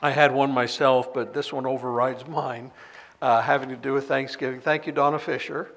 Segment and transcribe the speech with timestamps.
[0.00, 2.70] I had one myself, but this one overrides mine,
[3.20, 4.60] uh, having to do with Thanksgiving.
[4.60, 5.72] Thank you, Donna Fisher.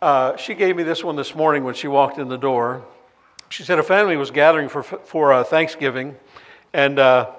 [0.00, 2.82] Uh, she gave me this one this morning when she walked in the door.
[3.50, 6.16] She said a family was gathering for, for uh, Thanksgiving,
[6.72, 7.30] and uh,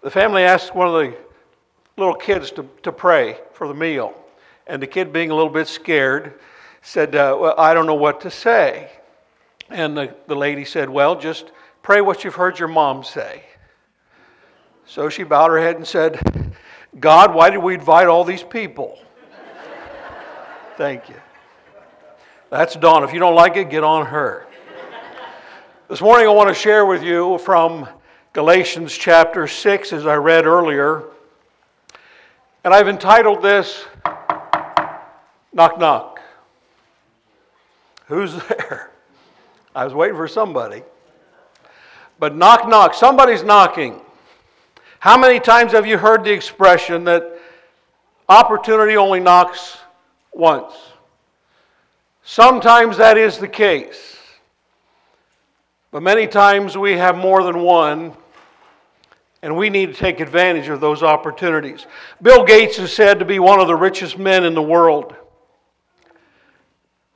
[0.00, 1.16] the family asked one of the
[1.96, 4.14] little kids to, to pray for the meal.
[4.68, 6.38] And the kid, being a little bit scared,
[6.82, 8.90] said, uh, Well, I don't know what to say.
[9.70, 11.50] And the, the lady said, Well, just
[11.82, 13.42] pray what you've heard your mom say.
[14.86, 16.52] So she bowed her head and said,
[17.00, 18.98] God, why did we invite all these people?
[20.76, 21.16] Thank you.
[22.50, 23.02] That's Dawn.
[23.04, 24.46] If you don't like it, get on her.
[25.88, 27.88] This morning I want to share with you from
[28.32, 31.04] Galatians chapter 6, as I read earlier.
[32.64, 33.84] And I've entitled this
[35.52, 36.20] Knock Knock.
[38.06, 38.90] Who's there?
[39.74, 40.82] I was waiting for somebody.
[42.18, 44.00] But knock knock, somebody's knocking.
[45.04, 47.38] How many times have you heard the expression that
[48.26, 49.76] opportunity only knocks
[50.32, 50.72] once?
[52.22, 54.16] Sometimes that is the case.
[55.90, 58.14] But many times we have more than one,
[59.42, 61.86] and we need to take advantage of those opportunities.
[62.22, 65.14] Bill Gates is said to be one of the richest men in the world.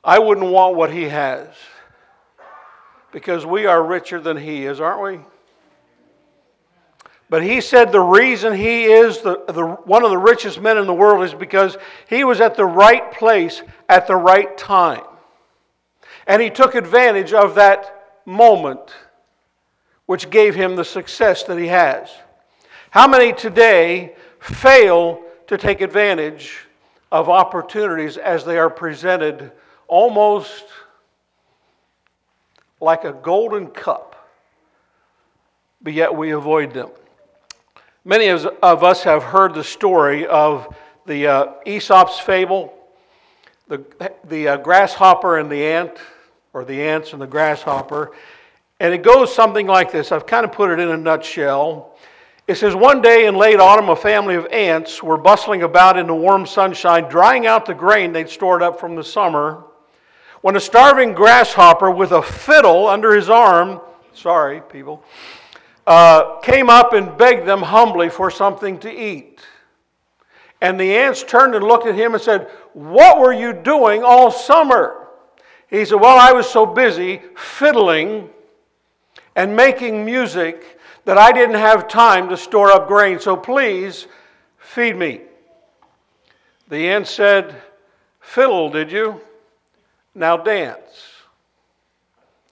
[0.03, 1.47] I wouldn't want what he has
[3.11, 5.25] because we are richer than he is, aren't we?
[7.29, 10.87] But he said the reason he is the, the, one of the richest men in
[10.87, 11.77] the world is because
[12.09, 15.03] he was at the right place at the right time.
[16.25, 18.95] And he took advantage of that moment,
[20.07, 22.09] which gave him the success that he has.
[22.89, 26.65] How many today fail to take advantage
[27.11, 29.51] of opportunities as they are presented
[29.87, 30.65] almost
[32.81, 34.15] like a golden cup,
[35.81, 36.89] but yet we avoid them?
[38.09, 42.73] Many of us have heard the story of the uh, Aesop's fable,
[43.67, 43.85] the,
[44.27, 45.91] the uh, grasshopper and the ant,
[46.51, 48.13] or the ants and the grasshopper.
[48.79, 50.11] And it goes something like this.
[50.11, 51.95] I've kind of put it in a nutshell.
[52.47, 56.07] It says, One day in late autumn, a family of ants were bustling about in
[56.07, 59.65] the warm sunshine, drying out the grain they'd stored up from the summer,
[60.41, 63.79] when a starving grasshopper with a fiddle under his arm,
[64.13, 65.03] sorry, people,
[65.89, 69.41] uh, came up and begged them humbly for something to eat.
[70.61, 74.29] And the ants turned and looked at him and said, What were you doing all
[74.29, 75.07] summer?
[75.67, 78.29] He said, Well, I was so busy fiddling
[79.35, 84.05] and making music that I didn't have time to store up grain, so please
[84.59, 85.21] feed me.
[86.67, 87.55] The ant said,
[88.19, 89.21] Fiddle, did you?
[90.13, 91.15] Now dance.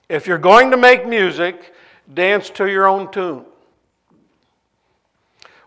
[0.08, 1.72] If you're going to make music,
[2.12, 3.44] dance to your own tune.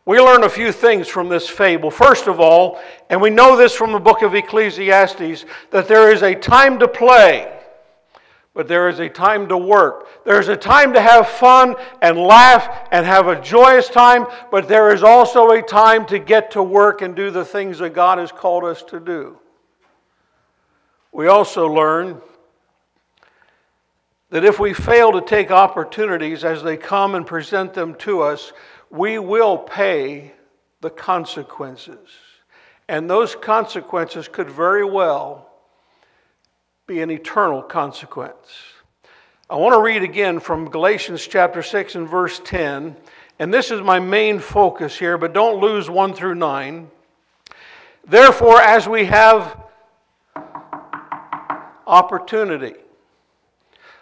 [0.05, 1.91] We learn a few things from this fable.
[1.91, 6.23] First of all, and we know this from the book of Ecclesiastes, that there is
[6.23, 7.55] a time to play,
[8.55, 10.25] but there is a time to work.
[10.25, 14.91] There's a time to have fun and laugh and have a joyous time, but there
[14.93, 18.31] is also a time to get to work and do the things that God has
[18.31, 19.37] called us to do.
[21.11, 22.21] We also learn
[24.31, 28.53] that if we fail to take opportunities as they come and present them to us,
[28.89, 30.31] we will pay
[30.79, 32.09] the consequences.
[32.87, 35.49] And those consequences could very well
[36.87, 38.47] be an eternal consequence.
[39.49, 42.95] I want to read again from Galatians chapter 6 and verse 10.
[43.37, 46.89] And this is my main focus here, but don't lose 1 through 9.
[48.07, 49.57] Therefore, as we have
[51.85, 52.75] opportunity,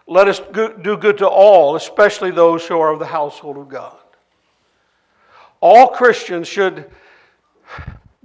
[0.10, 3.96] let us do good to all, especially those who are of the household of God.
[5.62, 6.90] All Christians should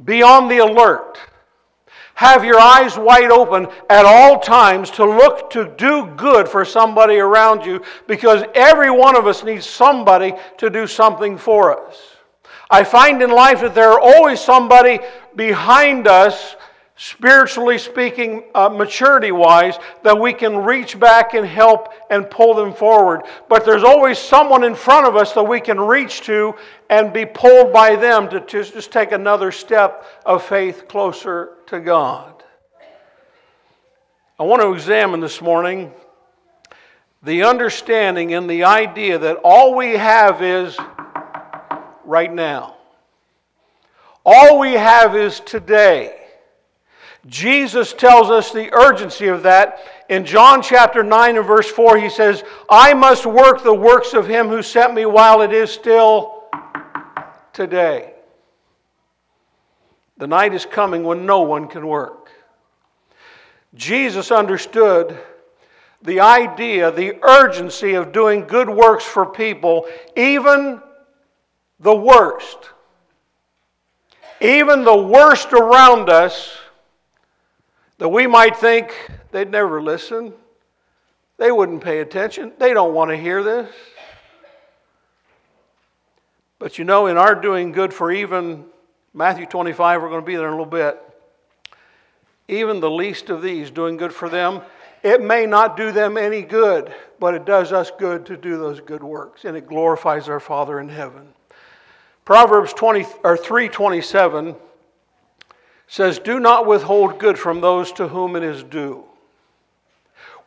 [0.03, 1.19] be on the alert.
[2.15, 7.17] Have your eyes wide open at all times to look to do good for somebody
[7.17, 12.01] around you because every one of us needs somebody to do something for us.
[12.71, 15.01] I find in life that there are always somebody
[15.37, 16.57] behind us
[16.97, 22.73] spiritually speaking, uh, maturity wise, that we can reach back and help and pull them
[22.73, 23.23] forward.
[23.49, 26.55] But there's always someone in front of us that we can reach to
[26.91, 32.45] and be pulled by them to just take another step of faith closer to God.
[34.39, 35.93] I want to examine this morning
[37.23, 40.77] the understanding and the idea that all we have is
[42.05, 42.77] right now.
[44.27, 46.24] All we have is today.
[47.27, 49.79] Jesus tells us the urgency of that.
[50.09, 54.27] In John chapter 9 and verse 4, he says, I must work the works of
[54.27, 56.45] him who sent me while it is still
[57.53, 58.13] today.
[60.19, 62.31] The night is coming when no one can work.
[63.75, 65.19] Jesus understood
[66.03, 70.81] the idea, the urgency of doing good works for people, even
[71.81, 72.59] the worst.
[74.41, 76.59] Even the worst around us
[77.99, 80.33] that we might think they'd never listen,
[81.37, 83.73] they wouldn't pay attention, they don't want to hear this.
[86.59, 88.65] But you know, in our doing good for even
[89.13, 91.01] Matthew 25, we're going to be there in a little bit.
[92.49, 94.61] Even the least of these, doing good for them,
[95.03, 98.81] it may not do them any good, but it does us good to do those
[98.81, 101.29] good works, and it glorifies our Father in heaven.
[102.25, 104.57] Proverbs 20, or 327
[105.87, 109.05] says, Do not withhold good from those to whom it is due.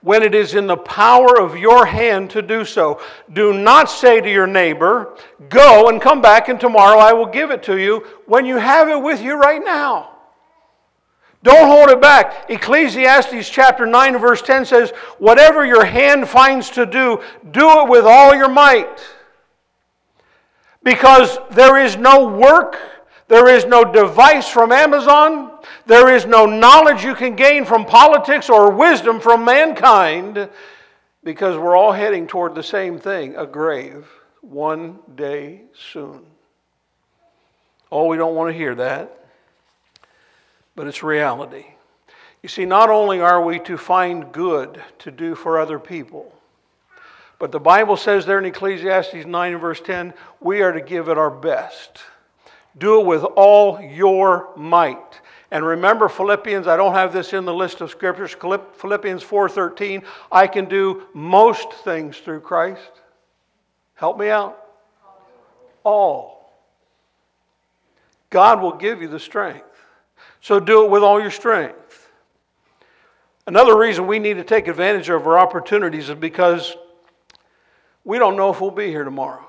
[0.01, 3.01] When it is in the power of your hand to do so,
[3.33, 5.15] do not say to your neighbor,
[5.49, 8.89] Go and come back, and tomorrow I will give it to you, when you have
[8.89, 10.11] it with you right now.
[11.43, 12.49] Don't hold it back.
[12.49, 18.05] Ecclesiastes chapter 9, verse 10 says, Whatever your hand finds to do, do it with
[18.05, 18.99] all your might.
[20.83, 22.77] Because there is no work,
[23.27, 25.51] there is no device from Amazon,
[25.85, 30.49] there is no knowledge you can gain from politics or wisdom from mankind,
[31.23, 34.07] because we're all heading toward the same thing a grave
[34.41, 36.21] one day soon.
[37.91, 39.17] Oh, we don't want to hear that
[40.77, 41.65] but it's reality.
[42.43, 46.31] You see, not only are we to find good to do for other people,
[47.39, 51.09] but the Bible says there in Ecclesiastes 9 and verse 10, we are to give
[51.09, 51.99] it our best.
[52.77, 55.21] Do it with all your might.
[55.49, 60.45] And remember Philippians, I don't have this in the list of scriptures, Philippians 4:13, I
[60.47, 62.91] can do most things through Christ.
[63.95, 64.63] Help me out.
[65.83, 66.51] All.
[68.29, 69.63] God will give you the strength.
[70.41, 72.09] So do it with all your strength.
[73.47, 76.75] Another reason we need to take advantage of our opportunities is because
[78.03, 79.46] we don't know if we'll be here tomorrow.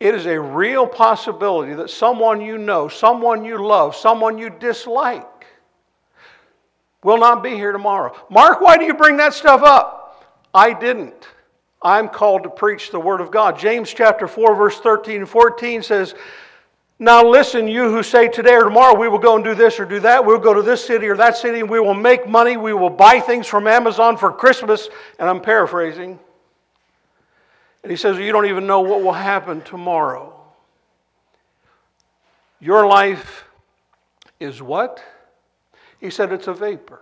[0.00, 5.46] It is a real possibility that someone you know, someone you love, someone you dislike
[7.04, 8.16] will not be here tomorrow.
[8.30, 10.26] Mark, why do you bring that stuff up?
[10.54, 11.28] I didn't.
[11.82, 13.58] I'm called to preach the Word of God.
[13.58, 16.14] James chapter 4, verse 13 and 14 says,
[17.02, 19.86] now, listen, you who say today or tomorrow we will go and do this or
[19.86, 22.58] do that, we'll go to this city or that city, and we will make money,
[22.58, 26.18] we will buy things from Amazon for Christmas, and I'm paraphrasing.
[27.82, 30.34] And he says, You don't even know what will happen tomorrow.
[32.60, 33.44] Your life
[34.38, 35.02] is what?
[36.00, 37.00] He said, It's a vapor.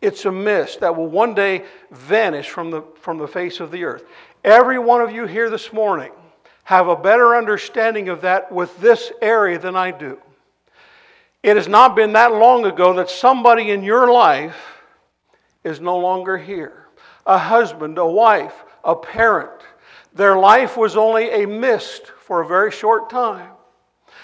[0.00, 3.84] It's a mist that will one day vanish from the, from the face of the
[3.84, 4.04] earth.
[4.44, 6.12] Every one of you here this morning
[6.64, 10.18] have a better understanding of that with this area than I do.
[11.42, 14.80] It has not been that long ago that somebody in your life
[15.62, 16.86] is no longer here.
[17.24, 19.62] A husband, a wife, a parent.
[20.16, 23.50] Their life was only a mist for a very short time.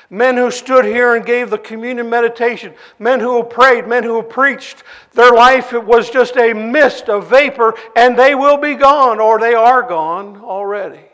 [0.09, 4.85] Men who stood here and gave the communion meditation, men who prayed, men who preached,
[5.13, 9.55] their life was just a mist, a vapor, and they will be gone or they
[9.55, 11.05] are gone already.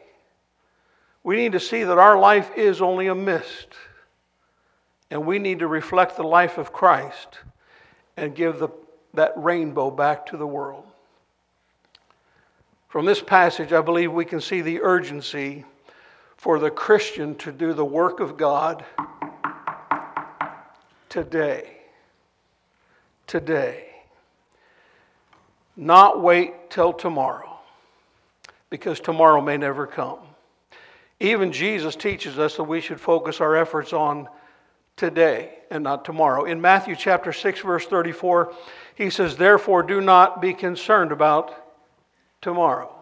[1.24, 3.74] We need to see that our life is only a mist.
[5.10, 7.38] And we need to reflect the life of Christ
[8.16, 8.68] and give the,
[9.14, 10.87] that rainbow back to the world.
[12.88, 15.66] From this passage, I believe we can see the urgency
[16.38, 18.82] for the Christian to do the work of God
[21.10, 21.76] today.
[23.26, 23.84] Today.
[25.76, 27.58] Not wait till tomorrow,
[28.70, 30.20] because tomorrow may never come.
[31.20, 34.28] Even Jesus teaches us that we should focus our efforts on
[34.96, 36.44] today and not tomorrow.
[36.44, 38.54] In Matthew chapter 6 verse 34,
[38.94, 41.67] he says, "Therefore do not be concerned about
[42.40, 42.94] tomorrow.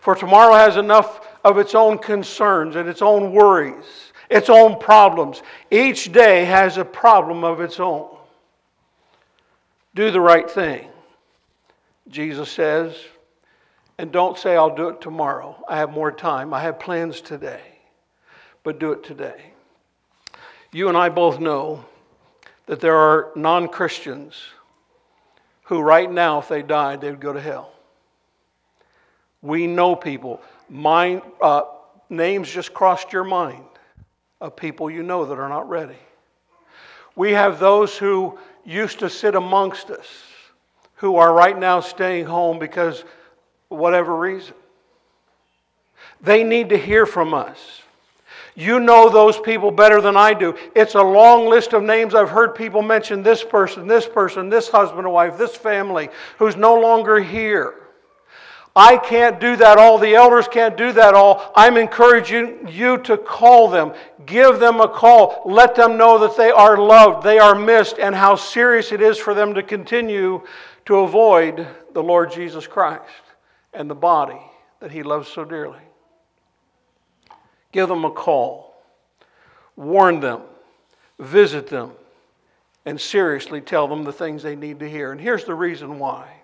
[0.00, 5.42] For tomorrow has enough of its own concerns and its own worries, its own problems.
[5.70, 8.08] Each day has a problem of its own.
[9.94, 10.88] Do the right thing."
[12.08, 12.94] Jesus says,
[14.00, 15.62] and don't say, I'll do it tomorrow.
[15.68, 16.54] I have more time.
[16.54, 17.60] I have plans today.
[18.62, 19.52] But do it today.
[20.72, 21.84] You and I both know
[22.64, 24.42] that there are non Christians
[25.64, 27.72] who, right now, if they died, they would go to hell.
[29.42, 30.40] We know people.
[30.68, 31.62] Mind, uh,
[32.08, 33.64] names just crossed your mind
[34.40, 35.98] of people you know that are not ready.
[37.16, 40.06] We have those who used to sit amongst us
[40.96, 43.04] who are right now staying home because
[43.68, 44.54] whatever reason.
[46.20, 47.82] They need to hear from us.
[48.54, 50.54] You know those people better than I do.
[50.74, 52.14] It's a long list of names.
[52.14, 56.56] I've heard people mention this person, this person, this husband and wife, this family who's
[56.56, 57.74] no longer here.
[58.74, 59.98] I can't do that all.
[59.98, 61.52] The elders can't do that all.
[61.56, 63.92] I'm encouraging you to call them.
[64.26, 65.42] Give them a call.
[65.44, 69.18] Let them know that they are loved, they are missed, and how serious it is
[69.18, 70.42] for them to continue
[70.86, 73.02] to avoid the Lord Jesus Christ
[73.72, 74.40] and the body
[74.78, 75.80] that He loves so dearly.
[77.72, 78.82] Give them a call.
[79.76, 80.42] Warn them.
[81.18, 81.92] Visit them.
[82.86, 85.12] And seriously tell them the things they need to hear.
[85.12, 86.39] And here's the reason why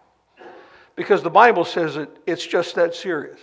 [0.97, 3.39] because the Bible says that it's just that serious.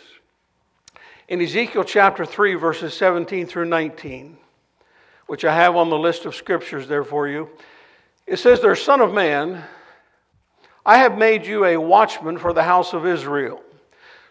[1.27, 4.37] In Ezekiel chapter 3, verses 17 through 19,
[5.27, 7.49] which I have on the list of scriptures there for you,
[8.27, 9.63] it says, There, Son of Man,
[10.85, 13.61] I have made you a watchman for the house of Israel.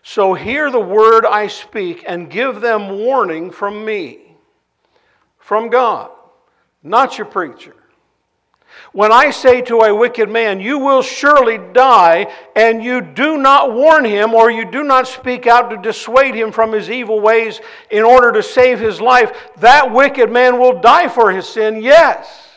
[0.02, 4.36] So hear the word I speak and give them warning from me,
[5.38, 6.10] from God,
[6.82, 7.74] not your preacher.
[8.90, 13.72] When I say to a wicked man, You will surely die, and you do not
[13.72, 17.60] warn him, or you do not speak out to dissuade him from his evil ways
[17.90, 22.48] in order to save his life, that wicked man will die for his sin, yes.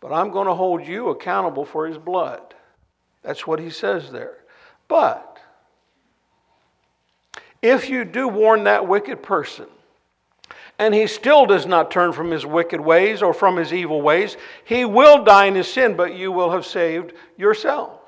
[0.00, 2.54] But I'm going to hold you accountable for his blood.
[3.22, 4.44] That's what he says there.
[4.86, 5.38] But
[7.62, 9.66] if you do warn that wicked person,
[10.78, 14.36] and he still does not turn from his wicked ways or from his evil ways,
[14.64, 18.00] he will die in his sin, but you will have saved yourself.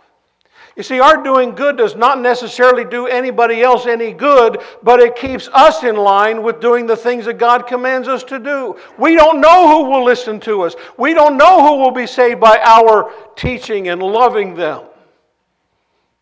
[0.77, 5.17] You see, our doing good does not necessarily do anybody else any good, but it
[5.17, 8.77] keeps us in line with doing the things that God commands us to do.
[8.99, 12.41] We don't know who will listen to us, we don't know who will be saved
[12.41, 14.83] by our teaching and loving them.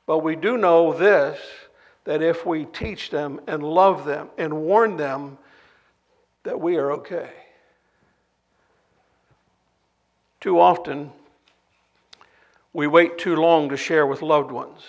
[0.07, 1.41] But we do know this
[2.05, 5.39] that if we teach them and love them and warn them,
[6.45, 7.31] that we are okay.
[10.41, 11.11] Too often,
[12.73, 14.83] we wait too long to share with loved ones.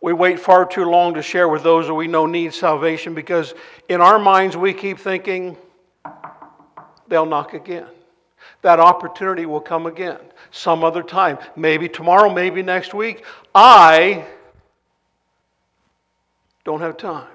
[0.00, 3.54] We wait far too long to share with those that we know need salvation because
[3.88, 5.56] in our minds we keep thinking
[7.08, 7.86] they'll knock again.
[8.62, 10.18] That opportunity will come again
[10.50, 11.38] some other time.
[11.56, 13.24] Maybe tomorrow, maybe next week.
[13.54, 14.24] I
[16.64, 17.26] don't have time.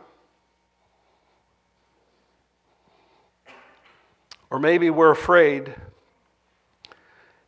[4.50, 5.74] Or maybe we're afraid,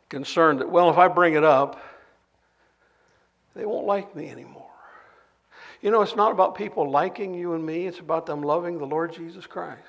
[0.08, 1.82] concerned that, well, if I bring it up,
[3.54, 4.70] they won't like me anymore.
[5.80, 8.86] You know, it's not about people liking you and me, it's about them loving the
[8.86, 9.80] Lord Jesus Christ.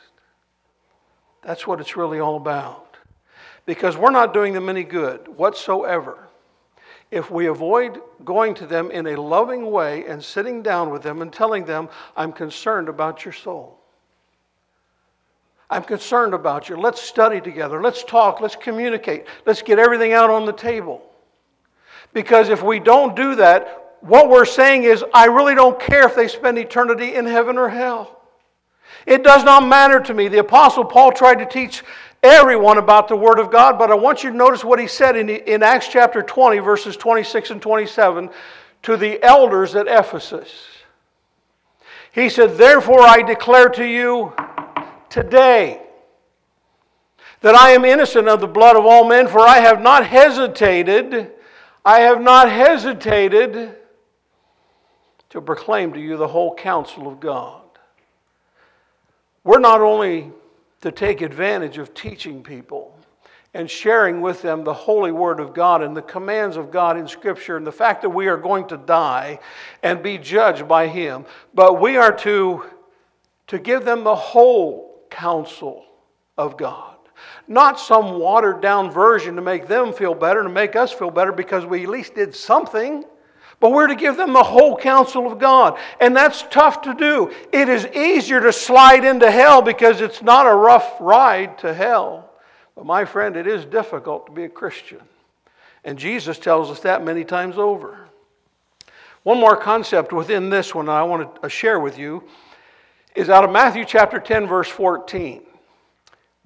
[1.43, 2.97] That's what it's really all about.
[3.65, 6.27] Because we're not doing them any good whatsoever
[7.11, 11.21] if we avoid going to them in a loving way and sitting down with them
[11.21, 13.79] and telling them, I'm concerned about your soul.
[15.73, 16.77] I'm concerned about you.
[16.77, 17.81] Let's study together.
[17.81, 18.41] Let's talk.
[18.41, 19.25] Let's communicate.
[19.47, 21.01] Let's get everything out on the table.
[22.13, 26.15] Because if we don't do that, what we're saying is, I really don't care if
[26.15, 28.21] they spend eternity in heaven or hell.
[29.07, 30.27] It does not matter to me.
[30.27, 31.83] The Apostle Paul tried to teach
[32.21, 35.15] everyone about the Word of God, but I want you to notice what he said
[35.17, 38.29] in, in Acts chapter 20, verses 26 and 27,
[38.83, 40.67] to the elders at Ephesus.
[42.11, 44.33] He said, Therefore I declare to you,
[45.13, 45.79] today
[47.41, 51.29] that I am innocent of the blood of all men, for I have not hesitated,
[51.85, 53.75] I have not hesitated
[55.29, 57.61] to proclaim to you the whole counsel of God.
[59.43, 60.31] We're not only
[60.81, 62.97] to take advantage of teaching people
[63.53, 67.07] and sharing with them the holy word of God and the commands of God in
[67.07, 69.37] Scripture and the fact that we are going to die
[69.83, 72.65] and be judged by Him, but we are to,
[73.45, 75.85] to give them the whole counsel
[76.37, 76.95] of God.
[77.47, 81.31] Not some watered down version to make them feel better, to make us feel better
[81.31, 83.05] because we at least did something.
[83.59, 85.77] But we're to give them the whole counsel of God.
[86.01, 87.31] And that's tough to do.
[87.53, 92.29] It is easier to slide into hell because it's not a rough ride to hell.
[92.75, 94.99] But my friend, it is difficult to be a Christian.
[95.85, 98.09] And Jesus tells us that many times over.
[99.21, 102.23] One more concept within this one I want to share with you
[103.15, 105.41] is out of Matthew chapter 10, verse 14.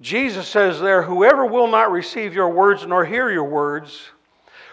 [0.00, 4.10] Jesus says there, Whoever will not receive your words nor hear your words,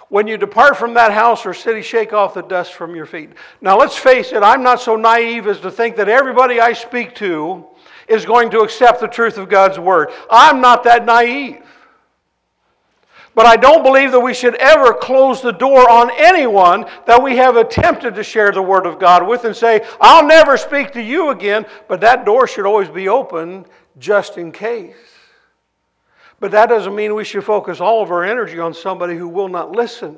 [0.09, 3.31] when you depart from that house or city, shake off the dust from your feet.
[3.59, 7.15] Now, let's face it, I'm not so naive as to think that everybody I speak
[7.15, 7.65] to
[8.07, 10.09] is going to accept the truth of God's word.
[10.29, 11.64] I'm not that naive.
[13.35, 17.35] But I don't believe that we should ever close the door on anyone that we
[17.35, 21.01] have attempted to share the Word of God with and say, I'll never speak to
[21.01, 21.65] you again.
[21.89, 23.65] But that door should always be open
[23.99, 24.95] just in case.
[26.39, 29.49] But that doesn't mean we should focus all of our energy on somebody who will
[29.49, 30.17] not listen.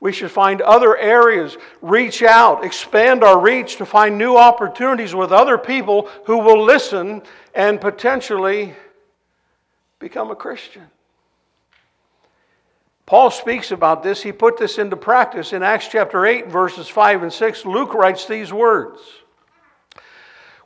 [0.00, 5.32] We should find other areas, reach out, expand our reach to find new opportunities with
[5.32, 7.22] other people who will listen
[7.54, 8.74] and potentially
[10.00, 10.82] become a Christian.
[13.06, 14.22] Paul speaks about this.
[14.22, 17.66] He put this into practice in Acts chapter 8, verses 5 and 6.
[17.66, 19.00] Luke writes these words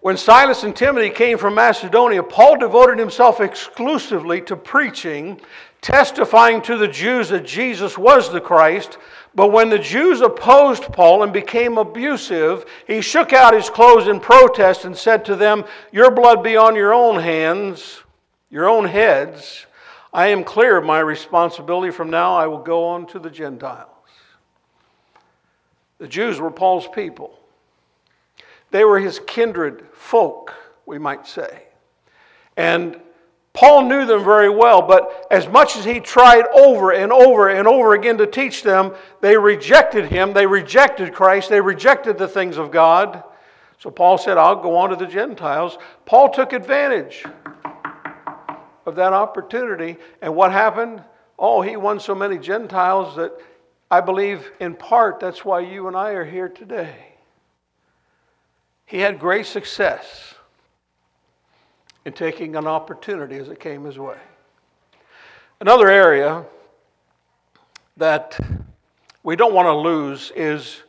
[0.01, 5.41] When Silas and Timothy came from Macedonia, Paul devoted himself exclusively to preaching,
[5.81, 8.99] testifying to the Jews that Jesus was the Christ.
[9.35, 14.21] But when the Jews opposed Paul and became abusive, he shook out his clothes in
[14.21, 18.03] protest and said to them, Your blood be on your own hands,
[18.49, 19.67] your own heads.
[20.19, 21.93] I am clear of my responsibility.
[21.93, 23.87] From now, I will go on to the Gentiles.
[25.99, 27.39] The Jews were Paul's people,
[28.73, 30.55] they were his kindred folk,
[30.87, 31.63] we might say.
[32.57, 33.01] And
[33.53, 37.69] Paul knew them very well, but as much as he tried over and over and
[37.69, 40.33] over again to teach them, they rejected him.
[40.33, 41.49] They rejected Christ.
[41.49, 43.23] They rejected the things of God.
[43.79, 45.79] So Paul said, I'll go on to the Gentiles.
[46.07, 47.25] Paul took advantage
[48.89, 49.97] of that opportunity.
[50.23, 51.05] And what happened?
[51.39, 53.33] Oh, he won so many Gentiles that
[53.91, 56.95] I believe in part that's why you and I are here today.
[58.87, 60.35] He had great success
[62.05, 64.17] in taking an opportunity as it came his way.
[65.61, 66.45] Another area
[67.99, 68.39] that
[69.23, 70.83] we don't want to lose is,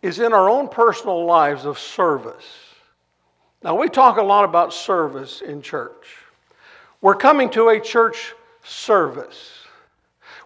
[0.00, 2.46] is in our own personal lives of service.
[3.62, 6.16] Now, we talk a lot about service in church.
[7.00, 9.60] We're coming to a church service.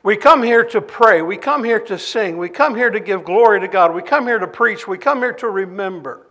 [0.04, 1.22] We come here to pray.
[1.22, 2.36] We come here to sing.
[2.36, 3.94] We come here to give glory to God.
[3.94, 4.86] We come here to preach.
[4.86, 6.26] We come here to remember.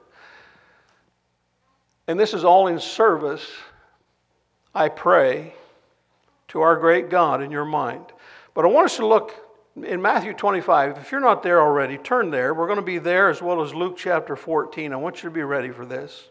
[2.08, 3.50] And this is all in service,
[4.76, 5.56] I pray,
[6.50, 8.06] to our great God in your mind.
[8.54, 9.34] But I want us to look
[9.76, 11.00] in Matthew 25.
[11.00, 12.54] If you're not there already, turn there.
[12.54, 14.94] We're going to be there as well as Luke chapter 14.
[14.94, 16.30] I want you to be ready for this.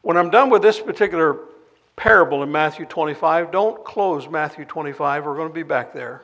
[0.00, 1.40] When I'm done with this particular
[1.98, 3.50] parable in Matthew 25.
[3.50, 5.26] Don't close Matthew 25.
[5.26, 6.22] We're going to be back there.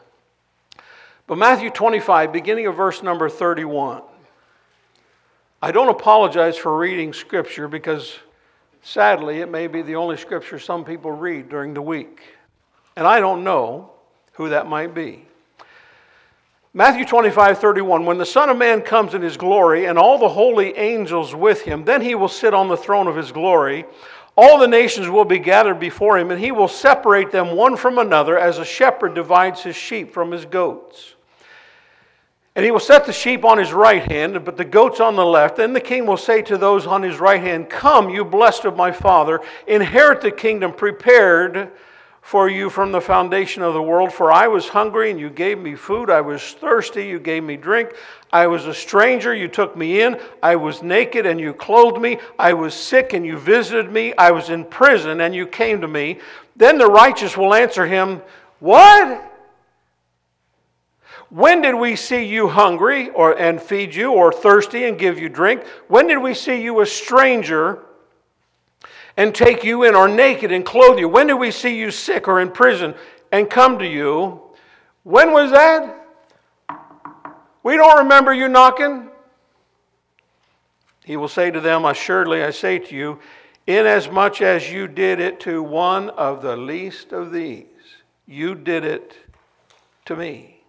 [1.27, 4.03] But Matthew 25, beginning of verse number 31.
[5.61, 8.15] I don't apologize for reading scripture because
[8.83, 12.21] sadly it may be the only scripture some people read during the week.
[12.97, 13.91] And I don't know
[14.35, 15.27] who that might be.
[16.73, 18.05] Matthew 25, 31.
[18.05, 21.63] When the Son of Man comes in his glory and all the holy angels with
[21.63, 23.87] him, then he will sit on the throne of his glory.
[24.37, 27.99] All the nations will be gathered before him, and he will separate them one from
[27.99, 31.15] another as a shepherd divides his sheep from his goats.
[32.57, 35.25] And he will set the sheep on his right hand, but the goats on the
[35.25, 35.57] left.
[35.57, 38.77] Then the king will say to those on his right hand, Come, you blessed of
[38.77, 41.73] my father, inherit the kingdom prepared
[42.25, 44.11] for you from the foundation of the world.
[44.11, 46.09] For I was hungry, and you gave me food.
[46.09, 47.91] I was thirsty, you gave me drink.
[48.33, 50.19] I was a stranger, you took me in.
[50.43, 52.19] I was naked, and you clothed me.
[52.39, 54.15] I was sick, and you visited me.
[54.17, 56.19] I was in prison, and you came to me.
[56.57, 58.23] Then the righteous will answer him,
[58.59, 59.33] What?
[61.29, 65.29] When did we see you hungry or, and feed you, or thirsty and give you
[65.29, 65.63] drink?
[65.89, 67.84] When did we see you a stranger?
[69.17, 71.09] And take you in, or naked and clothe you?
[71.09, 72.95] When did we see you sick or in prison
[73.31, 74.41] and come to you?
[75.05, 76.01] When was that?
[77.63, 79.09] We don't remember you knocking.
[81.05, 83.21] He will say to them, Assuredly, I say to you,
[83.67, 87.67] inasmuch as you did it to one of the least of these,
[88.27, 89.15] you did it
[90.07, 90.61] to me.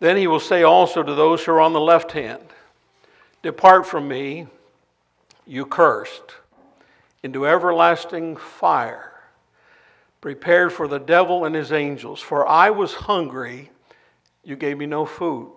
[0.00, 2.42] Then he will say also to those who are on the left hand,
[3.42, 4.46] Depart from me
[5.46, 6.34] you cursed,
[7.22, 9.12] into everlasting fire,
[10.20, 12.20] prepared for the devil and his angels.
[12.20, 13.70] For I was hungry,
[14.44, 15.52] you gave me no food.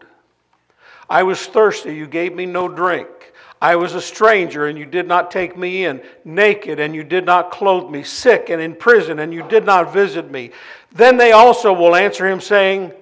[1.10, 3.08] I was thirsty, you gave me no drink.
[3.62, 7.25] I was a stranger, and you did not take me in, naked, and you did
[7.25, 10.52] not clothe me, sick and in prison, and you did not visit me.
[10.93, 12.93] Then they also will answer him, saying,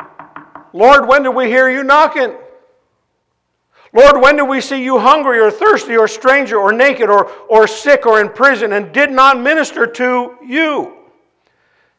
[0.73, 2.33] Lord, when did we hear you knocking?
[3.97, 7.65] Lord, when did we see you hungry or thirsty or stranger or naked or, or
[7.65, 10.93] sick or in prison and did not minister to you?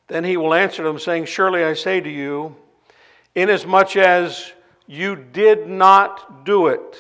[0.07, 2.55] Then he will answer them, saying, Surely I say to you,
[3.35, 4.53] inasmuch as
[4.87, 6.97] you did not do it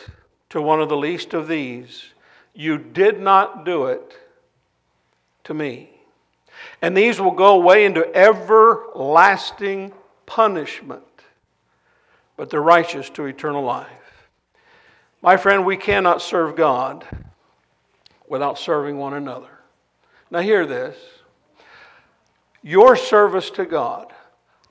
[0.51, 2.07] to one of the least of these,
[2.53, 4.17] you did not do it
[5.45, 5.91] to me.
[6.83, 9.93] And these will go away into everlasting
[10.27, 11.05] punishment,
[12.37, 13.87] but the righteous to eternal life.
[15.21, 17.07] My friend, we cannot serve God
[18.29, 19.51] without serving one another.
[20.31, 20.97] Now, hear this
[22.63, 24.13] your service to God,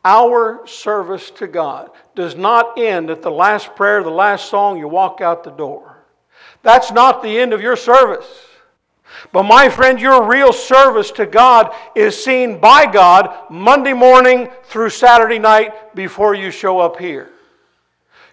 [0.05, 4.87] our service to God, does not end at the last prayer, the last song, you
[4.87, 5.97] walk out the door.
[6.63, 8.27] That's not the end of your service.
[9.31, 14.89] But my friend, your real service to God is seen by God Monday morning through
[14.89, 17.31] Saturday night before you show up here.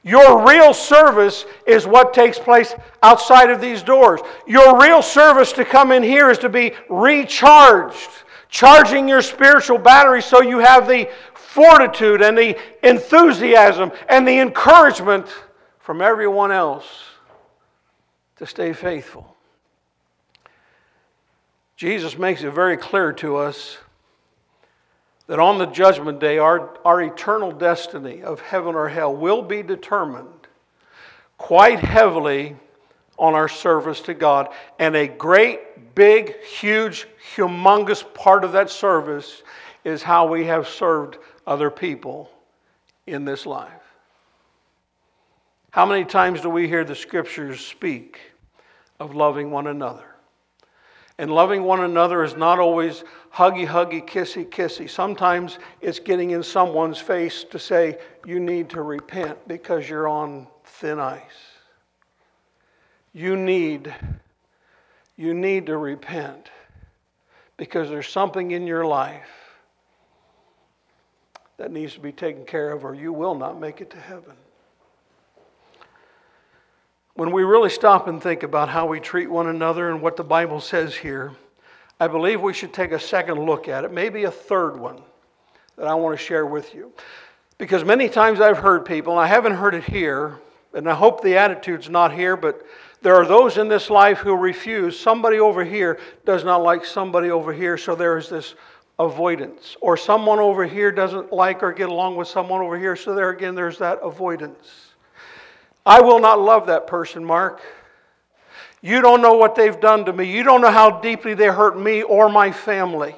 [0.05, 4.21] Your real service is what takes place outside of these doors.
[4.47, 8.11] Your real service to come in here is to be recharged,
[8.51, 12.55] charging your spiritual battery so you have the fortitude and the
[12.87, 15.27] enthusiasm and the encouragement
[15.79, 16.85] from everyone else
[18.37, 19.35] to stay faithful.
[21.77, 23.79] Jesus makes it very clear to us
[25.27, 29.63] that on the judgment day, our, our eternal destiny of heaven or hell will be
[29.63, 30.29] determined
[31.39, 32.57] quite heavily
[33.19, 34.49] on our service to God.
[34.79, 37.07] And a great, big, huge,
[37.37, 39.43] humongous part of that service
[39.85, 42.31] is how we have served other people
[43.07, 43.71] in this life.
[45.71, 48.21] How many times do we hear the scriptures speak
[49.01, 50.14] of loving one another?
[51.19, 54.91] And loving one another is not always huggy, huggy, kissy, kissy.
[54.91, 60.49] Sometimes it's getting in someone's face to say, you need to repent because you're on
[60.65, 61.23] thin ice.
[63.13, 63.95] You need,
[65.17, 66.51] you need to repent
[67.57, 69.31] because there's something in your life
[71.59, 74.35] that needs to be taken care of, or you will not make it to heaven.
[77.17, 80.25] When we really stop and think about how we treat one another and what the
[80.25, 81.31] Bible says here,
[82.01, 85.01] I believe we should take a second look at it, maybe a third one
[85.77, 86.93] that I want to share with you.
[87.57, 90.41] Because many times I've heard people, and I haven't heard it here,
[90.73, 92.63] and I hope the attitude's not here, but
[93.01, 94.99] there are those in this life who refuse.
[94.99, 98.57] Somebody over here does not like somebody over here, so there is this
[98.99, 99.77] avoidance.
[99.81, 103.31] Or someone over here doesn't like or get along with someone over here, so there
[103.31, 104.84] again, there's that avoidance.
[105.87, 107.61] I will not love that person, Mark.
[108.81, 110.31] You don't know what they've done to me.
[110.31, 113.15] You don't know how deeply they hurt me or my family.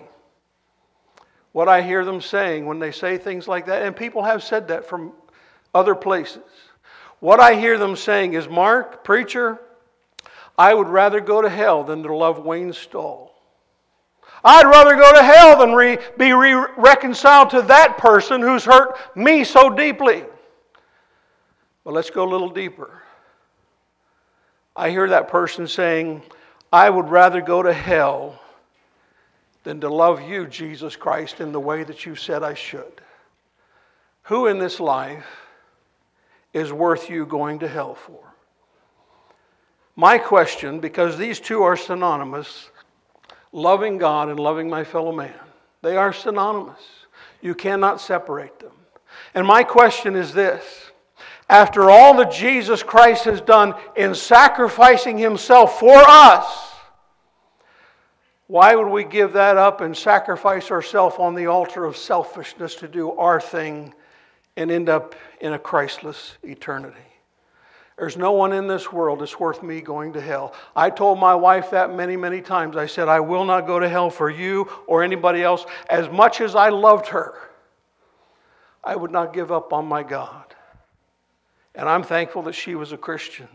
[1.53, 4.69] What I hear them saying when they say things like that, and people have said
[4.69, 5.13] that from
[5.75, 6.43] other places.
[7.21, 9.59] What I hear them saying is, Mark, preacher,
[10.59, 13.33] I would rather go to hell than to love Wayne Stoll.
[14.45, 18.97] I'd rather go to hell than re, be re- reconciled to that person who's hurt
[19.17, 20.25] me so deeply.
[21.87, 23.01] But let's go a little deeper.
[24.75, 26.21] I hear that person saying,
[26.73, 28.41] I would rather go to hell
[29.63, 33.01] than to love you, Jesus Christ, in the way that you said I should.
[34.23, 35.27] Who in this life
[36.53, 38.35] is worth you going to hell for?
[39.95, 42.69] My question, because these two are synonymous
[43.53, 45.39] loving God and loving my fellow man,
[45.83, 46.83] they are synonymous.
[47.41, 48.73] You cannot separate them.
[49.37, 50.86] And my question is this
[51.49, 56.73] after all that Jesus Christ has done in sacrificing himself for us,
[58.49, 62.89] why would we give that up and sacrifice ourselves on the altar of selfishness to
[62.89, 63.93] do our thing
[64.57, 66.97] and end up in a Christless eternity?
[67.97, 70.53] There's no one in this world that's worth me going to hell.
[70.75, 72.77] I told my wife that many, many times.
[72.77, 75.65] I said, I will not go to hell for you or anybody else.
[75.89, 77.35] As much as I loved her,
[78.85, 80.56] I would not give up on my God.
[81.77, 83.49] And I'm thankful that she was a Christian.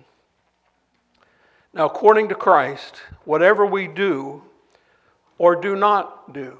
[1.73, 4.43] Now, according to Christ, whatever we do
[5.37, 6.57] or do not do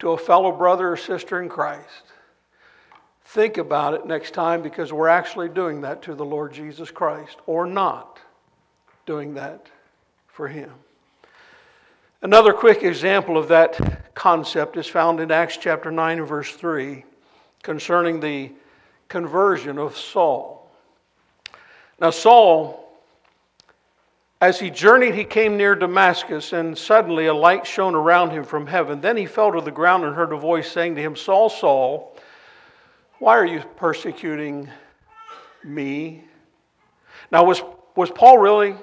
[0.00, 2.12] to a fellow brother or sister in Christ,
[3.26, 7.36] think about it next time because we're actually doing that to the Lord Jesus Christ
[7.46, 8.18] or not
[9.06, 9.68] doing that
[10.26, 10.72] for Him.
[12.22, 17.04] Another quick example of that concept is found in Acts chapter 9 and verse 3
[17.62, 18.50] concerning the
[19.08, 20.70] conversion of Saul.
[22.00, 22.86] Now, Saul,
[24.40, 28.66] as he journeyed, he came near Damascus, and suddenly a light shone around him from
[28.66, 29.00] heaven.
[29.00, 32.16] Then he fell to the ground and heard a voice saying to him, Saul, Saul,
[33.18, 34.68] why are you persecuting
[35.64, 36.24] me?
[37.30, 37.62] Now, was,
[37.94, 38.76] was Paul really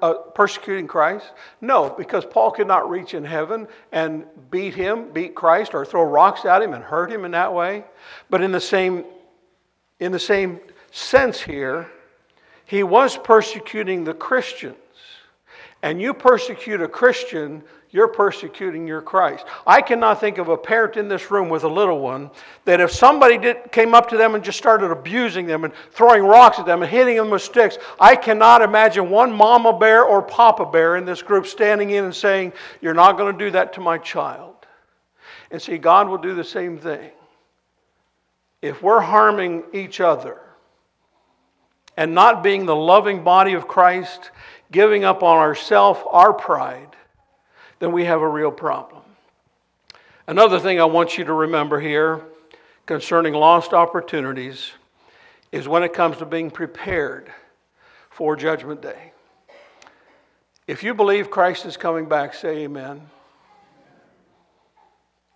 [0.00, 1.32] uh, persecuting Christ?
[1.60, 6.04] No, because Paul could not reach in heaven and beat him, beat Christ, or throw
[6.04, 7.84] rocks at him and hurt him in that way.
[8.30, 9.04] But in the same,
[10.00, 11.90] in the same sense here,
[12.64, 14.76] he was persecuting the Christians.
[15.82, 19.46] and you persecute a Christian, you're persecuting your Christ.
[19.66, 22.30] I cannot think of a parent in this room with a little one
[22.64, 26.22] that if somebody did, came up to them and just started abusing them and throwing
[26.22, 30.22] rocks at them and hitting them with sticks, I cannot imagine one mama bear or
[30.22, 33.72] papa bear in this group standing in and saying, You're not going to do that
[33.74, 34.54] to my child.
[35.50, 37.10] And see, God will do the same thing.
[38.62, 40.38] If we're harming each other
[41.96, 44.30] and not being the loving body of Christ,
[44.70, 46.96] giving up on ourself, our pride,
[47.78, 49.02] then we have a real problem.
[50.26, 52.22] Another thing I want you to remember here
[52.86, 54.72] concerning lost opportunities
[55.52, 57.32] is when it comes to being prepared
[58.10, 59.12] for Judgment Day.
[60.66, 63.08] If you believe Christ is coming back, say amen.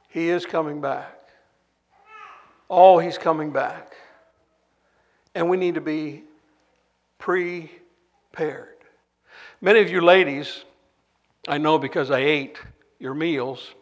[0.09, 1.20] He is coming back.
[2.71, 3.97] Oh, he's coming back.
[5.35, 6.23] And we need to be
[7.19, 8.77] prepared.
[9.61, 10.65] Many of you ladies,
[11.49, 12.59] I know because I ate
[13.01, 13.75] your meals,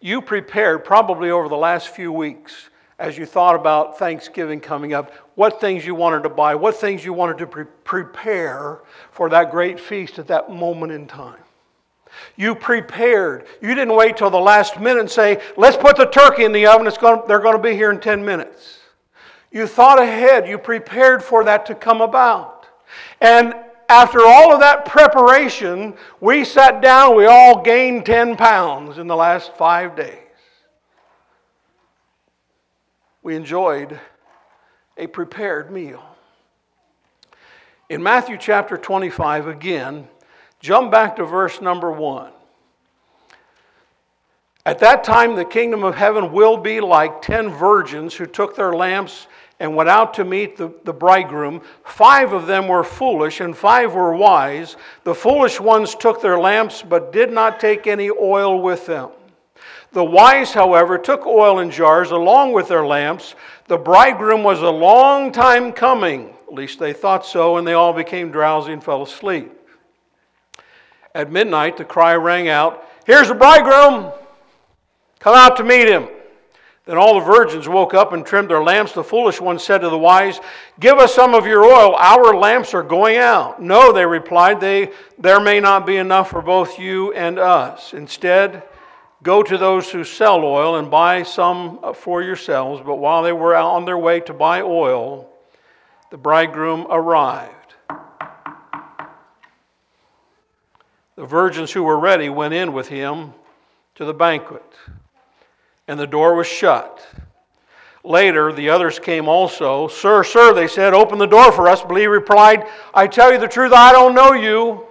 [0.00, 5.12] you prepared probably over the last few weeks as you thought about Thanksgiving coming up,
[5.34, 9.50] what things you wanted to buy, what things you wanted to pre- prepare for that
[9.50, 11.40] great feast at that moment in time.
[12.36, 13.46] You prepared.
[13.60, 16.66] You didn't wait till the last minute and say, let's put the turkey in the
[16.66, 18.78] oven, it's going, they're going to be here in 10 minutes.
[19.50, 22.66] You thought ahead, you prepared for that to come about.
[23.20, 23.54] And
[23.88, 29.16] after all of that preparation, we sat down, we all gained 10 pounds in the
[29.16, 30.16] last five days.
[33.22, 33.98] We enjoyed
[34.96, 36.02] a prepared meal.
[37.88, 40.06] In Matthew chapter 25, again,
[40.60, 42.30] jump back to verse number one.
[44.66, 48.74] At that time, the kingdom of heaven will be like ten virgins who took their
[48.74, 49.26] lamps
[49.58, 51.60] and went out to meet the, the bridegroom.
[51.84, 54.76] Five of them were foolish, and five were wise.
[55.04, 59.10] The foolish ones took their lamps, but did not take any oil with them.
[59.92, 63.34] The wise, however, took oil in jars along with their lamps.
[63.66, 66.34] The bridegroom was a long time coming.
[66.48, 69.52] At least they thought so, and they all became drowsy and fell asleep.
[71.14, 74.12] At midnight, the cry rang out, Here's the bridegroom!
[75.18, 76.08] Come out to meet him.
[76.86, 78.92] Then all the virgins woke up and trimmed their lamps.
[78.92, 80.40] The foolish ones said to the wise,
[80.80, 81.94] Give us some of your oil.
[81.94, 83.62] Our lamps are going out.
[83.62, 87.92] No, they replied, they, There may not be enough for both you and us.
[87.92, 88.62] Instead,
[89.22, 92.82] go to those who sell oil and buy some for yourselves.
[92.84, 95.28] But while they were on their way to buy oil,
[96.10, 97.59] the bridegroom arrived.
[101.20, 103.34] The virgins who were ready went in with him
[103.96, 104.64] to the banquet
[105.86, 107.06] and the door was shut.
[108.02, 109.86] Later, the others came also.
[109.86, 111.82] Sir, sir, they said, open the door for us.
[111.82, 114.86] But he replied, I tell you the truth, I don't know you.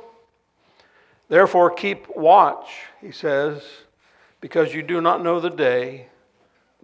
[1.29, 2.69] Therefore, keep watch,
[3.01, 3.63] he says,
[4.39, 6.09] because you do not know the day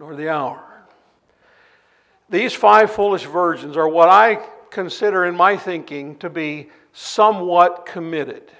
[0.00, 0.82] nor the hour.
[2.28, 8.50] These five foolish virgins are what I consider in my thinking to be somewhat committed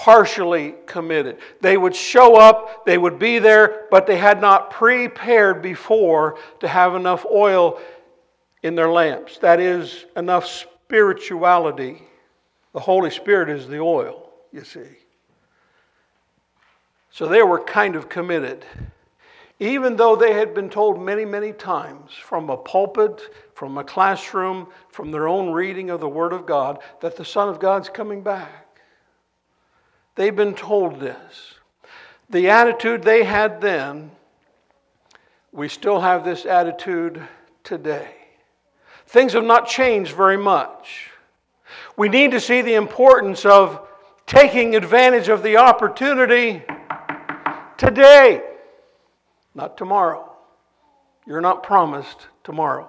[0.00, 1.36] partially committed.
[1.60, 6.68] They would show up, they would be there, but they had not prepared before to
[6.68, 7.78] have enough oil
[8.62, 9.36] in their lamps.
[9.40, 12.00] That is, enough spirituality.
[12.72, 14.88] The Holy Spirit is the oil, you see.
[17.10, 18.64] So they were kind of committed.
[19.58, 23.20] Even though they had been told many, many times from a pulpit,
[23.52, 27.50] from a classroom, from their own reading of the Word of God, that the Son
[27.50, 28.69] of God's coming back.
[30.14, 31.54] They've been told this.
[32.28, 34.10] The attitude they had then,
[35.52, 37.22] we still have this attitude
[37.64, 38.14] today.
[39.06, 41.10] Things have not changed very much.
[41.96, 43.86] We need to see the importance of
[44.26, 46.62] taking advantage of the opportunity
[47.76, 48.42] today,
[49.54, 50.32] not tomorrow.
[51.26, 52.88] You're not promised tomorrow.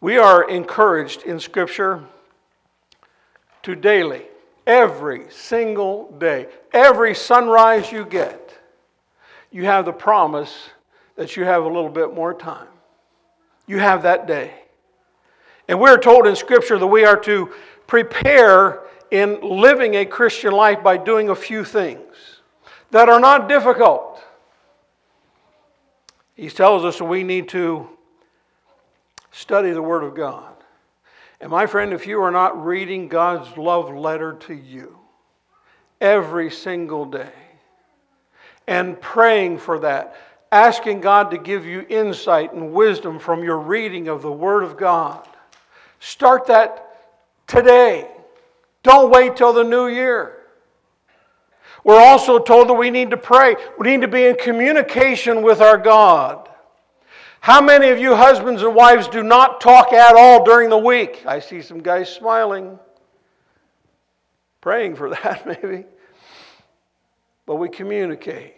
[0.00, 2.04] We are encouraged in Scripture
[3.62, 4.22] to daily
[4.66, 8.58] Every single day, every sunrise you get,
[9.50, 10.70] you have the promise
[11.16, 12.68] that you have a little bit more time.
[13.66, 14.52] You have that day.
[15.68, 17.52] And we're told in Scripture that we are to
[17.86, 22.40] prepare in living a Christian life by doing a few things
[22.90, 24.22] that are not difficult.
[26.34, 27.88] He tells us we need to
[29.30, 30.54] study the Word of God.
[31.40, 34.98] And my friend, if you are not reading God's love letter to you
[36.00, 37.32] every single day
[38.66, 40.16] and praying for that,
[40.52, 44.76] asking God to give you insight and wisdom from your reading of the Word of
[44.76, 45.26] God,
[45.98, 46.98] start that
[47.46, 48.06] today.
[48.82, 50.36] Don't wait till the new year.
[51.84, 53.56] We're also told that we need to pray.
[53.78, 56.49] We need to be in communication with our God.
[57.40, 61.24] How many of you husbands and wives do not talk at all during the week?
[61.26, 62.78] I see some guys smiling,
[64.60, 65.86] praying for that maybe.
[67.46, 68.56] But we communicate.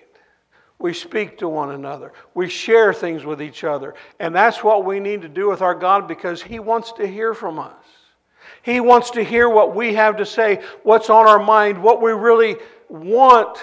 [0.80, 2.12] We speak to one another.
[2.34, 3.94] We share things with each other.
[4.18, 7.34] And that's what we need to do with our God because He wants to hear
[7.34, 7.84] from us.
[8.62, 12.10] He wants to hear what we have to say, what's on our mind, what we
[12.10, 12.56] really
[12.88, 13.58] want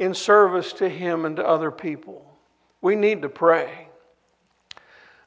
[0.00, 2.24] in service to Him and to other people.
[2.80, 3.87] We need to pray.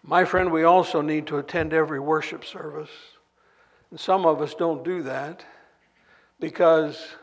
[0.04, 2.90] My friend, we also need to attend every worship service.
[3.92, 5.46] And some of us don't do that
[6.40, 7.16] because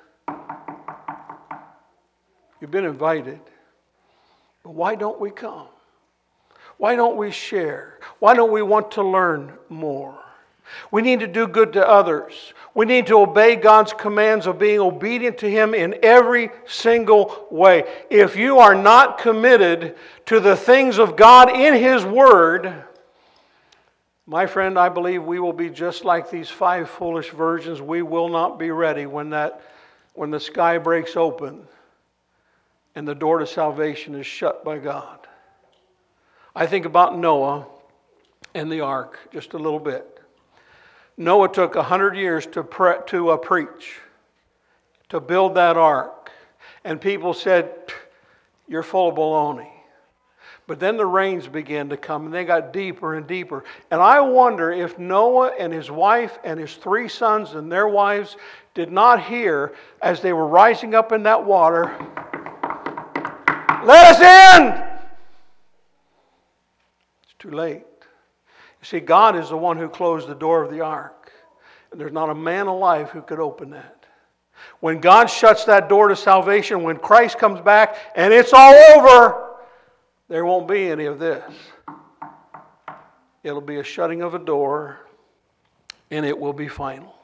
[2.60, 3.40] you've been invited.
[4.62, 5.66] But why don't we come?
[6.76, 7.98] Why don't we share?
[8.20, 10.18] Why don't we want to learn more?
[10.90, 12.52] We need to do good to others.
[12.74, 17.84] We need to obey God's commands of being obedient to Him in every single way.
[18.10, 22.84] If you are not committed to the things of God in His Word,
[24.26, 27.80] my friend, I believe we will be just like these five foolish virgins.
[27.80, 29.62] We will not be ready when, that,
[30.12, 31.62] when the sky breaks open
[32.94, 35.26] and the door to salvation is shut by God.
[36.54, 37.66] I think about Noah
[38.54, 40.17] and the ark just a little bit.
[41.18, 43.98] Noah took 100 years to, pre- to uh, preach,
[45.08, 46.30] to build that ark.
[46.84, 47.72] And people said,
[48.68, 49.72] You're full of baloney.
[50.68, 53.64] But then the rains began to come and they got deeper and deeper.
[53.90, 58.36] And I wonder if Noah and his wife and his three sons and their wives
[58.74, 61.86] did not hear as they were rising up in that water,
[63.84, 64.84] Let us in!
[67.24, 67.87] It's too late.
[68.80, 71.32] You see, God is the one who closed the door of the ark.
[71.90, 74.06] And there's not a man alive who could open that.
[74.80, 79.48] When God shuts that door to salvation, when Christ comes back and it's all over,
[80.28, 81.44] there won't be any of this.
[83.42, 85.00] It'll be a shutting of a door
[86.10, 87.14] and it will be final.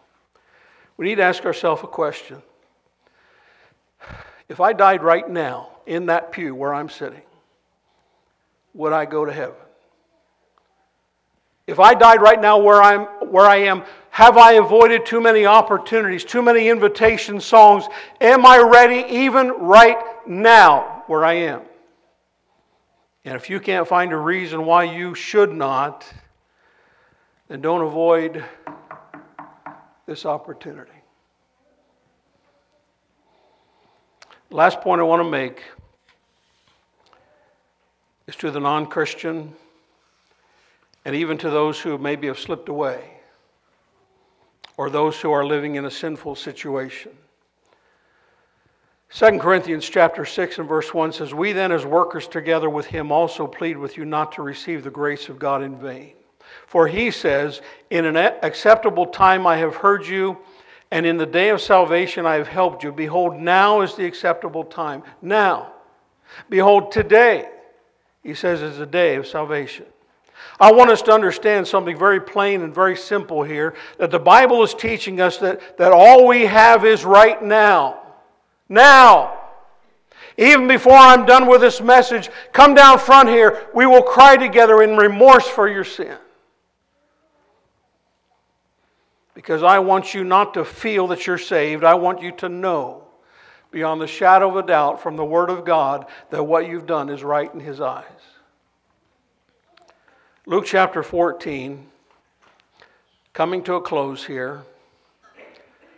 [0.97, 2.41] We need to ask ourselves a question.
[4.49, 7.23] If I died right now in that pew where I'm sitting,
[8.75, 9.57] would I go to heaven?
[11.67, 15.47] If I died right now where, I'm, where I am, have I avoided too many
[15.47, 17.87] opportunities, too many invitation songs?
[18.21, 21.63] Am I ready even right now where I am?
[23.25, 26.07] And if you can't find a reason why you should not,
[27.49, 28.45] then don't avoid
[30.07, 30.91] this opportunity.
[34.51, 35.63] Last point I want to make
[38.27, 39.55] is to the non Christian
[41.05, 43.11] and even to those who maybe have slipped away
[44.77, 47.13] or those who are living in a sinful situation.
[49.11, 53.13] 2 Corinthians chapter 6 and verse 1 says, We then as workers together with him
[53.13, 56.15] also plead with you not to receive the grace of God in vain.
[56.67, 60.39] For he says, In an acceptable time I have heard you,
[60.91, 62.91] and in the day of salvation I have helped you.
[62.91, 65.03] Behold, now is the acceptable time.
[65.23, 65.73] Now.
[66.49, 67.49] Behold, today,
[68.23, 69.87] he says, is the day of salvation.
[70.61, 74.63] I want us to understand something very plain and very simple here that the Bible
[74.63, 78.03] is teaching us that, that all we have is right now.
[78.69, 79.41] Now.
[80.37, 83.69] Even before I'm done with this message, come down front here.
[83.75, 86.17] We will cry together in remorse for your sin.
[89.35, 91.85] Because I want you not to feel that you're saved.
[91.85, 93.05] I want you to know
[93.71, 97.09] beyond the shadow of a doubt from the Word of God that what you've done
[97.11, 98.05] is right in His eyes.
[100.47, 101.87] Luke chapter 14,
[103.33, 104.63] coming to a close here.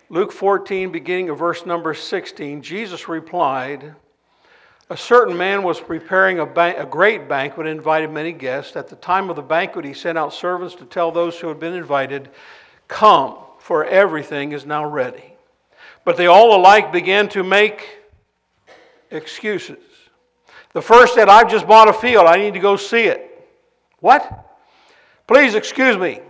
[0.09, 3.97] Luke 14, beginning of verse number 16, Jesus replied,
[4.89, 8.77] A certain man was preparing a, ban- a great banquet and invited many guests.
[8.77, 11.59] At the time of the banquet, he sent out servants to tell those who had
[11.59, 12.29] been invited,
[12.87, 15.35] Come, for everything is now ready.
[16.05, 17.99] But they all alike began to make
[19.11, 19.83] excuses.
[20.73, 23.36] The first said, I've just bought a field, I need to go see it.
[24.01, 24.47] What?
[25.27, 26.21] Please excuse me.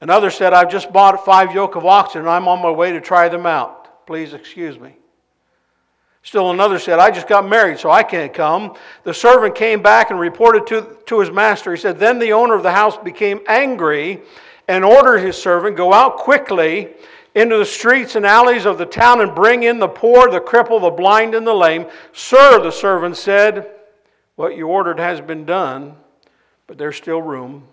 [0.00, 3.00] Another said, I've just bought five yoke of oxen and I'm on my way to
[3.00, 4.06] try them out.
[4.06, 4.94] Please excuse me.
[6.22, 8.74] Still another said, I just got married, so I can't come.
[9.04, 11.72] The servant came back and reported to, to his master.
[11.72, 14.22] He said, Then the owner of the house became angry
[14.68, 16.90] and ordered his servant, Go out quickly
[17.34, 20.80] into the streets and alleys of the town and bring in the poor, the cripple,
[20.80, 21.86] the blind, and the lame.
[22.12, 23.70] Sir, the servant said,
[24.36, 25.96] What you ordered has been done
[26.68, 27.66] but there's still room.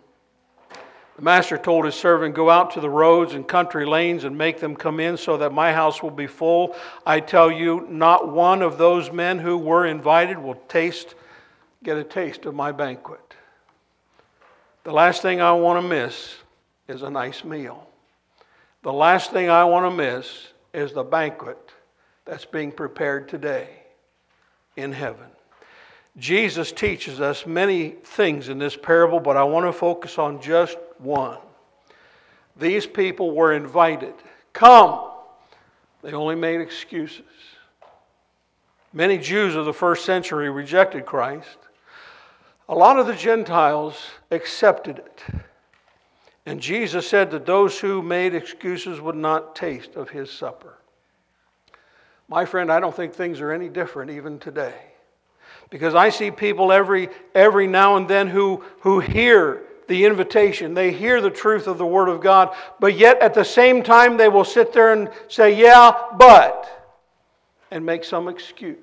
[1.17, 4.59] The master told his servant, Go out to the roads and country lanes and make
[4.59, 6.75] them come in so that my house will be full.
[7.05, 11.13] I tell you, not one of those men who were invited will taste,
[11.83, 13.21] get a taste of my banquet.
[14.83, 16.35] The last thing I want to miss
[16.87, 17.87] is a nice meal.
[18.81, 21.57] The last thing I want to miss is the banquet
[22.25, 23.69] that's being prepared today
[24.75, 25.34] in heaven.
[26.17, 30.77] Jesus teaches us many things in this parable, but I want to focus on just
[30.97, 31.39] one.
[32.57, 34.13] These people were invited.
[34.53, 35.11] Come.
[36.01, 37.23] They only made excuses.
[38.93, 41.57] Many Jews of the first century rejected Christ.
[42.69, 44.01] A lot of the Gentiles
[44.31, 45.23] accepted it.
[46.45, 50.77] And Jesus said that those who made excuses would not taste of his supper.
[52.29, 54.75] My friend, I don't think things are any different even today.
[55.69, 60.91] Because I see people every, every now and then who, who hear the invitation, they
[60.91, 64.29] hear the truth of the Word of God, but yet at the same time they
[64.29, 66.97] will sit there and say, Yeah, but,
[67.71, 68.77] and make some excuse.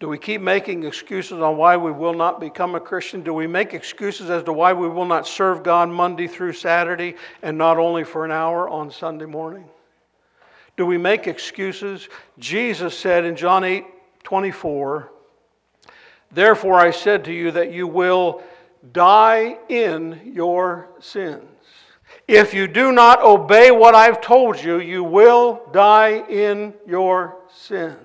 [0.00, 3.22] Do we keep making excuses on why we will not become a Christian?
[3.22, 7.16] Do we make excuses as to why we will not serve God Monday through Saturday
[7.42, 9.64] and not only for an hour on Sunday morning?
[10.78, 12.08] Do we make excuses?
[12.38, 13.84] Jesus said in John 8
[14.22, 15.10] 24,
[16.30, 18.44] Therefore I said to you that you will
[18.92, 21.42] die in your sins.
[22.28, 27.96] If you do not obey what I've told you, you will die in your sins.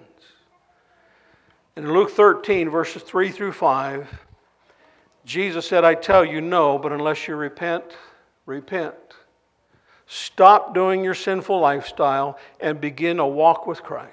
[1.75, 4.09] In Luke 13, verses 3 through 5,
[5.25, 7.83] Jesus said, I tell you, no, but unless you repent,
[8.47, 8.95] repent.
[10.07, 14.11] Stop doing your sinful lifestyle and begin a walk with Christ.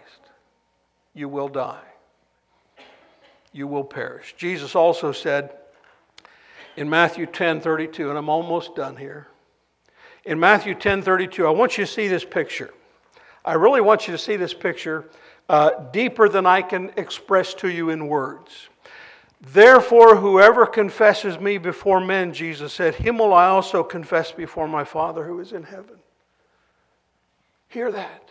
[1.14, 1.82] You will die.
[3.52, 4.34] You will perish.
[4.38, 5.50] Jesus also said
[6.76, 9.26] in Matthew 10 32, and I'm almost done here.
[10.24, 12.70] In Matthew 10 32, I want you to see this picture.
[13.44, 15.06] I really want you to see this picture
[15.48, 18.68] uh, deeper than I can express to you in words.
[19.40, 24.84] Therefore, whoever confesses me before men, Jesus said, him will I also confess before my
[24.84, 25.96] Father who is in heaven.
[27.68, 28.30] Hear that.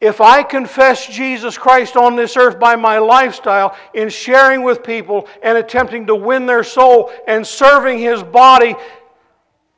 [0.00, 5.28] If I confess Jesus Christ on this earth by my lifestyle, in sharing with people
[5.42, 8.74] and attempting to win their soul and serving his body,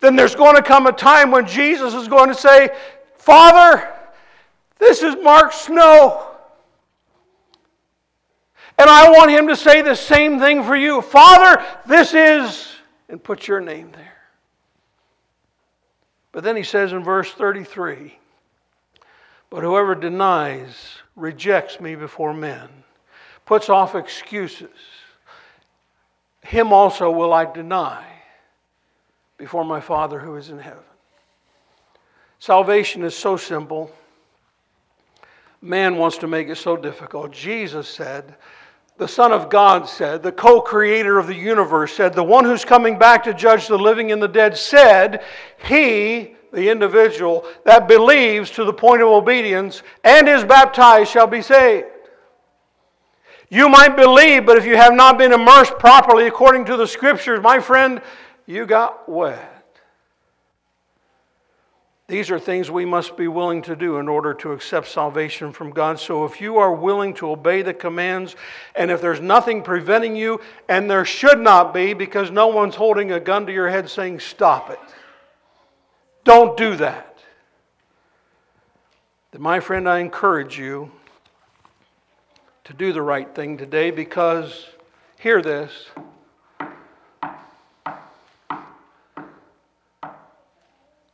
[0.01, 2.71] then there's going to come a time when Jesus is going to say,
[3.19, 3.89] Father,
[4.79, 6.32] this is Mark Snow.
[8.83, 11.03] And I want him to say the same thing for you.
[11.03, 12.66] Father, this is,
[13.09, 14.16] and put your name there.
[16.33, 18.18] But then he says in verse 33
[19.51, 22.68] But whoever denies, rejects me before men,
[23.47, 24.70] puts off excuses,
[26.43, 28.05] him also will I deny
[29.39, 30.83] before my Father who is in heaven.
[32.41, 33.93] Salvation is so simple.
[35.61, 37.30] Man wants to make it so difficult.
[37.30, 38.35] Jesus said,
[38.99, 42.64] the Son of God said, the co creator of the universe said, the one who's
[42.64, 45.24] coming back to judge the living and the dead said,
[45.64, 51.43] He, the individual that believes to the point of obedience and is baptized shall be
[51.43, 51.86] saved.
[53.49, 57.40] You might believe, but if you have not been immersed properly according to the scriptures,
[57.43, 58.01] my friend,
[58.47, 59.52] you got wet.
[62.09, 65.71] These are things we must be willing to do in order to accept salvation from
[65.71, 65.99] God.
[65.99, 68.37] So if you are willing to obey the commands,
[68.75, 73.13] and if there's nothing preventing you, and there should not be because no one's holding
[73.13, 74.81] a gun to your head saying, Stop it.
[76.25, 77.19] Don't do that.
[79.31, 80.91] Then, my friend, I encourage you
[82.65, 84.67] to do the right thing today because,
[85.19, 85.87] hear this.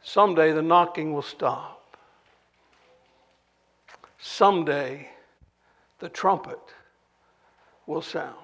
[0.09, 1.99] Someday the knocking will stop.
[4.19, 5.07] Someday
[5.99, 6.59] the trumpet
[7.87, 8.35] will sound.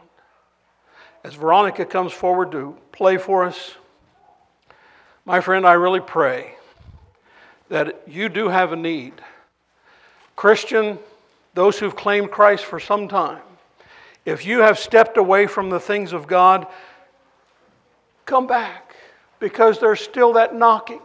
[1.24, 3.76] As Veronica comes forward to play for us,
[5.24, 6.54] my friend, I really pray
[7.70, 9.14] that you do have a need.
[10.36, 10.98] Christian,
[11.54, 13.40] those who've claimed Christ for some time,
[14.26, 16.66] if you have stepped away from the things of God,
[18.26, 18.94] come back
[19.38, 21.00] because there's still that knocking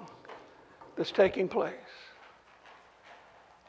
[1.00, 1.74] that's taking place.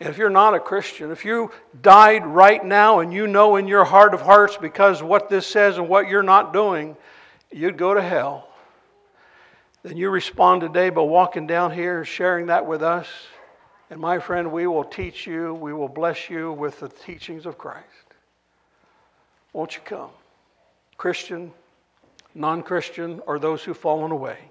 [0.00, 3.68] And if you're not a Christian, if you died right now and you know in
[3.68, 6.96] your heart of hearts because what this says and what you're not doing,
[7.52, 8.48] you'd go to hell,
[9.84, 13.06] then you respond today by walking down here, sharing that with us.
[13.90, 17.56] And my friend, we will teach you, we will bless you with the teachings of
[17.56, 17.86] Christ.
[19.52, 20.10] Won't you come?
[20.96, 21.52] Christian,
[22.34, 24.50] non Christian, or those who've fallen away.